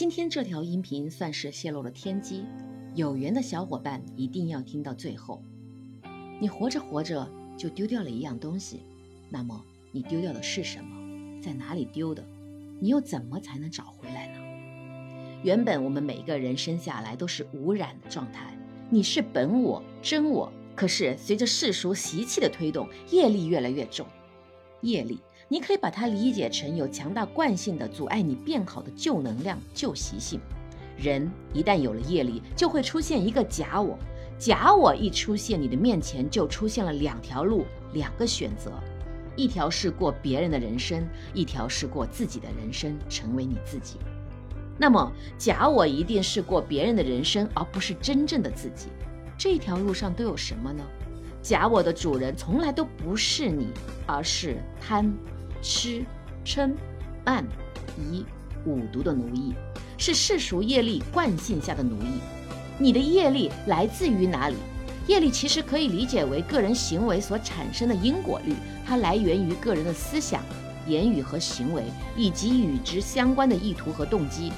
[0.00, 2.46] 今天这条音频算是泄露了天机，
[2.94, 5.44] 有缘的小伙伴一定要听到最后。
[6.40, 8.80] 你活着活着就丢掉了一样东西，
[9.28, 9.62] 那么
[9.92, 11.42] 你丢掉的是什么？
[11.42, 12.26] 在哪里丢的？
[12.80, 14.40] 你又怎么才能找回来呢？
[15.42, 18.58] 原本我们每一个人生下来都是无染的状态，
[18.88, 20.50] 你是本我真我。
[20.74, 24.06] 可是随着世俗习气的推动，业力越来越重。
[24.80, 25.20] 业力，
[25.52, 30.40] 你可以把它理解成有强大惯性的阻碍你变好的旧能量、旧习性。
[30.96, 33.98] 人一旦有了业力，就会出现一个假我。
[34.38, 38.70] 假我一出现，你的面前就出现了两条路，两个选择：
[39.34, 43.98] 一条是过别人的人生，一条是过自己的人生，成为你自己。
[44.78, 48.86] 那么，假我一定是过别人的人生，而不是真正的自己。
[49.36, 50.84] 这条路上都有什么呢？
[51.42, 53.66] 假我的主人从来都不是你，
[54.06, 55.12] 而是贪、
[55.62, 56.04] 吃、
[56.44, 56.72] 嗔、
[57.24, 57.46] 慢、
[57.98, 58.24] 疑、
[58.64, 59.54] 五毒的奴役，
[59.98, 62.20] 是世俗业力惯性下的奴役。
[62.78, 64.56] 你的业力来自于哪里？
[65.06, 68.54] 业力其实可以理解为个人行为所产生的因果律，
[68.86, 70.42] 它来源于个人的思想、
[70.86, 71.82] 言语和行为，
[72.16, 74.52] 以及与之相关的意图和动机。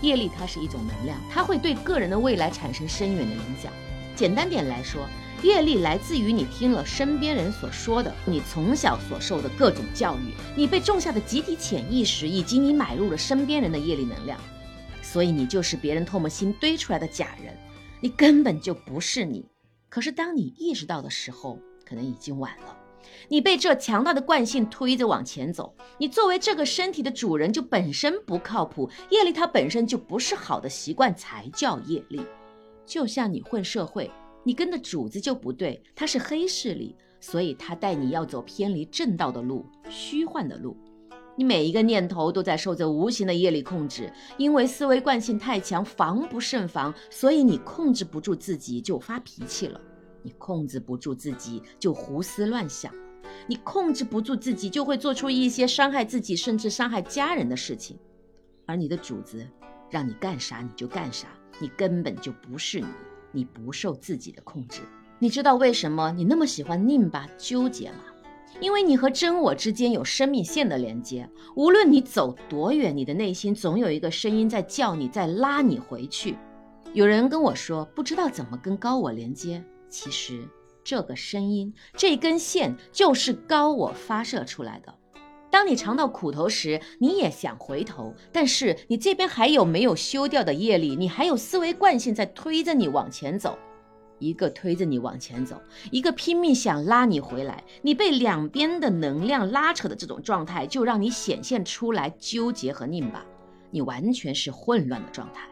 [0.00, 3.72] 业力它是一种能量，它会对个人的未来产生深远的影响。
[4.18, 5.06] 简单点来说，
[5.44, 14.36] 业力来自于你听了身边人所说的，你从小所受的各种教育，你被种下的集体潜意识，以及你买入了身边人的业力能量。
[15.02, 17.56] 所以你就是别人唾沫星堆出来的假人，
[18.00, 19.46] 你根本就不是你。
[19.88, 21.56] 可是当你意识到的时候，
[21.88, 22.76] 可能已经晚了。
[23.28, 32.20] 你被这强大的惯性推着往前走，你作为这个身体的主人就本身不靠谱，业力它本身就不是好的习惯才叫业力。
[32.88, 34.10] 就像你混社会，
[34.42, 40.74] 你跟的主子就不对，他是黑势力，所以他带你要走偏离正道的路，虚幻的路。
[41.36, 49.78] 你每一个念头都在受着无形的业力控制，因为思维惯性太强，防不胜防，所以你控制不住自己就发脾气了，
[50.22, 52.92] 你控制不住自己就胡思乱想，
[53.46, 57.98] 你控制不住自己就会做出一些伤害自己甚至伤害家人的事情，
[58.66, 59.46] 而你的主子
[59.90, 61.28] 让你干啥你就干啥。
[61.58, 62.86] 你根本就不是你，
[63.32, 64.80] 你不受自己的控制。
[65.18, 67.98] 你知道为什么你那么喜欢拧巴纠结吗？
[68.60, 76.36] 因为你和真我之间有生命线的连接，无论你走多远，你的内心总有一个声音在叫你，在拉你回去。
[76.94, 79.62] 有人跟我说，不知道怎么跟高我连接。
[79.88, 80.48] 其实，
[80.82, 84.94] 这个声音，这根线就是高我发射出来的。
[85.50, 90.94] 当你尝到苦头时，你也想回头，但是你这边还有没有修掉的业力？
[90.94, 93.58] 你还有思维惯性在推着你往前走，
[94.18, 95.60] 一个推着你往前走，
[95.90, 97.64] 一个拼命想拉你回来。
[97.82, 103.24] 你被两边的能量拉扯的这种状态，就让你显现出来纠结和拧巴，
[103.70, 105.48] 你完全是混乱的状态。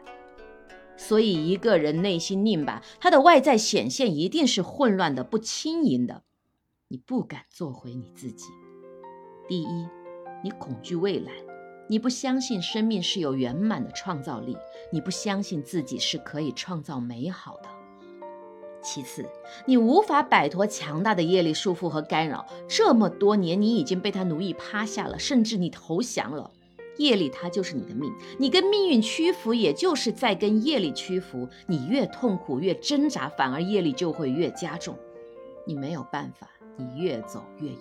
[0.98, 6.22] 所以一个人内心拧巴，他的外在显现一定是混乱的、不轻盈的。
[6.88, 8.44] 你不敢做回你自己。
[9.48, 9.88] 第一，
[10.42, 11.32] 你恐惧未来，
[11.88, 14.56] 你不相信生命是有圆满的创造力，
[14.90, 17.68] 你不相信自己是可以创造美好的。
[18.82, 19.24] 其次，
[19.66, 26.50] 你无法摆脱强大的业力束缚和干扰，这么多年你已经被他奴役趴下了，甚至你投降了。
[26.98, 31.46] 业力它就是你的命，你跟命运屈服，也就是在跟业力屈服。
[31.66, 34.96] 你越痛苦越挣扎，反而业力就会越加重。
[35.66, 37.78] 你没有办法，你越走越远，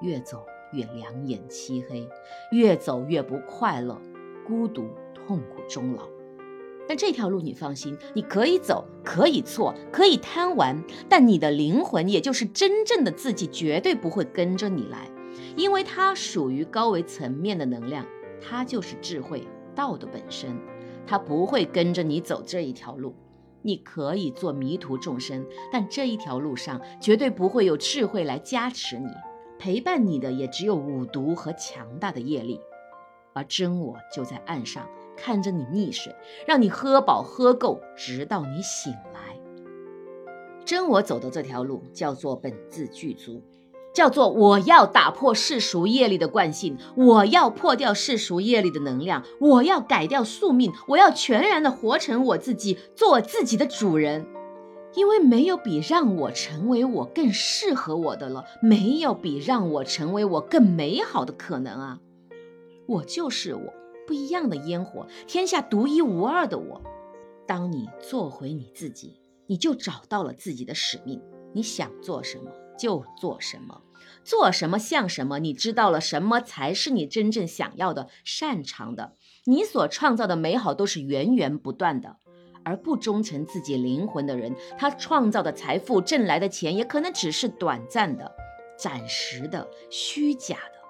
[0.00, 0.46] 越走。
[0.72, 2.08] 越两眼漆黑，
[2.52, 4.00] 越走越不快乐，
[4.46, 6.08] 孤独痛苦终老。
[6.88, 15.08] 但这条路你放心，你可以走，可以错，可以贪玩，但你的灵魂，也就是真正的自己，绝对不会跟着你来，
[15.56, 18.04] 因为它属于高维层面的能量，
[18.40, 20.58] 它就是智慧道的本身，
[21.06, 23.14] 它不会跟着你走这一条路。
[23.62, 29.06] 你可以做迷途众生，但这一条路上绝对不会有智慧来加持你。
[29.60, 32.58] 陪伴你的也只有五毒和强大的业力，
[33.34, 34.88] 而真我就在岸上
[35.18, 39.38] 看着你溺水，让你喝饱喝够，直到你醒来。
[40.64, 43.42] 真我走的这条路叫做本自具足，
[43.92, 54.26] 叫做我要打破世俗业力的惯性，我要破掉世俗业力的能量，我要改掉宿命，我要全然的活成我自己，做自己的主人。
[54.94, 62.00] 因为没有比让我成为我更适合我的了，没有比让我成为我更美好的可能啊！
[62.86, 63.72] 我就是我，
[64.06, 66.82] 不一样的烟火，天下独一无二的我。
[67.46, 71.22] 当你做回你自己，你就找到了自己的使命。
[71.52, 73.82] 你想做什么就做什么，
[74.24, 75.38] 做什么像什么。
[75.40, 79.16] 你知道了什么才是你真正想要的、擅长的。
[79.46, 82.16] 你所创造的美好都是源源不断的。
[82.64, 88.30] 而不忠诚自己灵魂的人，他创造的财富、挣来的钱，也可能只是短暂的、
[88.78, 90.80] 暂时的、虚假的。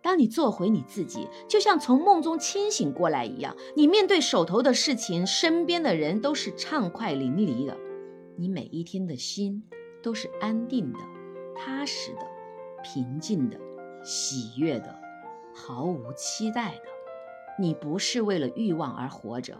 [0.00, 7.76] 当你做回你自己，就像从梦中清醒过来一样，你面对手头的事情、身边的人，都是畅快淋漓的。
[8.36, 9.64] 你每一天的心
[10.02, 10.98] 都是安定的、
[11.56, 12.26] 踏实的、
[12.84, 13.58] 平静的、
[14.04, 14.94] 喜悦的、
[15.52, 16.82] 毫无期待的。
[17.58, 19.58] 你不是为了欲望而活着。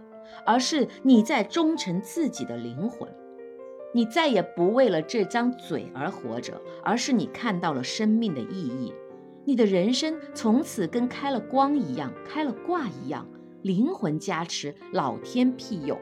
[0.49, 3.07] 而是你在忠诚自己的灵魂，
[3.93, 8.95] 你再也不为了这张嘴而活着，而是你看到了生命的意义，
[9.45, 13.29] 你的人生从此跟开了光一样，开了挂一样，
[13.61, 15.99] 灵魂加持，老天庇佑，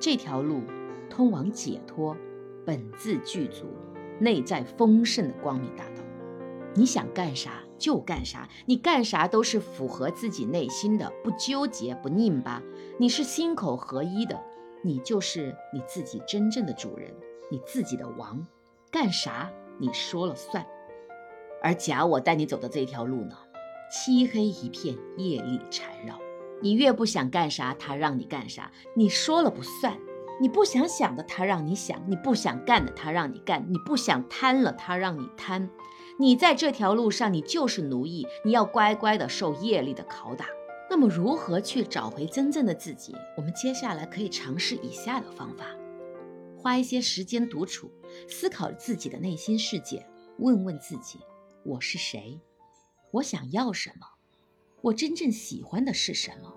[0.00, 0.62] 这条路
[1.08, 2.16] 通往解脱，
[2.66, 3.66] 本自具足，
[4.18, 6.02] 内在丰盛的光明大道，
[6.74, 7.62] 你想干啥？
[7.80, 12.62] 就干啥，你干啥都是符合自己内心的，不纠结不拧巴。
[12.98, 14.38] 你是心口合一的，
[14.84, 17.12] 你就是你自己真正的主人，
[17.50, 18.46] 你自己的王，
[18.90, 20.64] 干啥你说了算。
[21.62, 23.36] 而假我带你走的这条路呢，
[23.90, 26.18] 漆黑一片，业力缠绕。
[26.62, 29.98] 你越不想干啥，他让你干啥，你说了不算。
[30.42, 35.68] 你不想想的，他让你想；你不想干的，他让你干；你不想贪了，他让你贪。
[36.20, 40.44] 你在这条路上，你就是奴役，你要乖乖的受业力的拷打。
[40.90, 43.14] 那么，如何去找回真正的自己？
[43.38, 45.64] 我们接下来可以尝试以下的方法：
[46.58, 47.90] 花一些时间独处，
[48.28, 50.06] 思考自己的内心世界，
[50.36, 51.20] 问问自己：
[51.64, 52.38] 我是谁？
[53.12, 54.06] 我想要什么？
[54.82, 56.52] 我真正喜欢的是什么？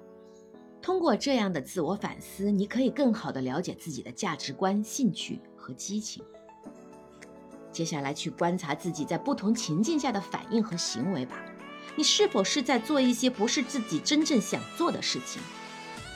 [0.82, 6.22] 通过这样的自我反思，你可以更好的了解自己的价值观、兴趣和激情。
[7.74, 11.36] 接下来去观察自己在不同情境下的反应和行为吧。
[11.96, 15.42] 你是否是在做一些不是自己真正想做的事情？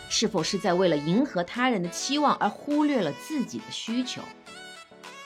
[0.09, 4.21] 是否是在为了迎合他人的期望而忽略了自己的需求？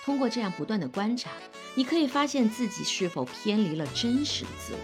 [0.03, 1.29] 通过这样不断的观察，
[1.75, 4.79] 你可以发现自己是否偏离了真实的自我，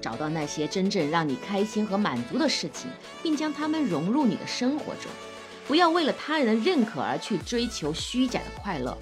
[0.00, 2.90] 找到那些真正让你开心和满足的事情，
[3.22, 5.12] 并将它们融入你的生活中。
[5.68, 8.96] 不要为了他人的认可而去追求虚假的快乐。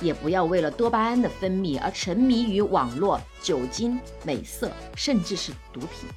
[0.00, 6.08] 也不要为了多巴胺的分泌而沉迷于网络、酒精、美色，甚至是毒品，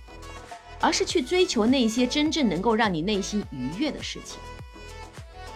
[0.80, 4.40] 而是去追求那些真正能够让你内心愉悦的事情。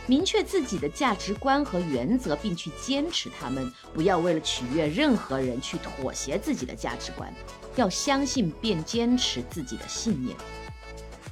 [0.08, 3.72] 明确自己的价值观和原则，并去坚持他们。
[3.92, 7.34] 不要为了取悦任何人去妥协自己的价值观，
[7.76, 10.38] 要相信并坚持自己的信念。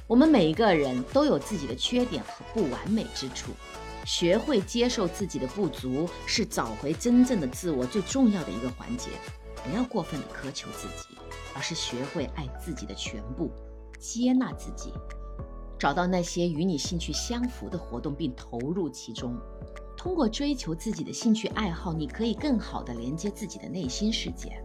[0.08, 3.52] 我们每一个人都有自己的缺点和不完美之处。
[4.04, 9.10] 学会接受自己的不足，是找回真正的自我最重要的一个环节。
[9.64, 11.16] 不要过分的苛求自己，
[11.54, 13.50] 而是学会爱自己的全部，
[13.98, 14.92] 接纳自己，
[15.78, 19.34] 找到那些与你兴趣相符的活动，并投入其中。
[19.96, 24.62] 通过追求自己的兴趣爱好，你可以更好的连接自己的内心世界。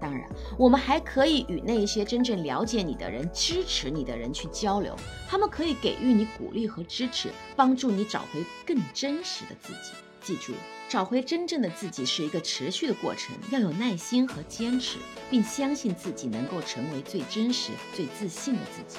[0.00, 4.96] 当然，我们还可以与那些真正了解你的人、支持你的人去交流，
[5.28, 9.92] 他们可以给予你鼓励和支持，帮助你找回更真实的自己。
[10.20, 10.52] 记住，
[10.88, 14.98] 找回真正的自己是一个持续的过程，要有耐心和坚持，
[15.30, 18.98] 并相信自己能够成为最真实、最自信的自己。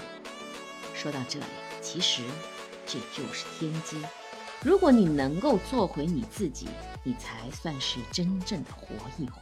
[0.94, 1.46] 说到这里，
[1.82, 2.24] 其实
[2.86, 3.98] 这就是天机。
[4.64, 6.68] 如果你能够做回你自己，
[7.04, 9.42] 你才算是真正的活一回。